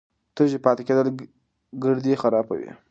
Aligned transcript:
تږی 0.35 0.59
پاتې 0.65 0.81
کېدل 0.87 1.07
ګردې 1.83 2.13
خرابوي. 2.21 2.71